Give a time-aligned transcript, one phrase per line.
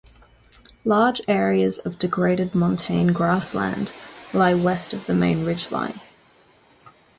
[0.83, 3.93] Large areas of degraded montane grassland
[4.33, 5.99] lie west of the main ridgeline.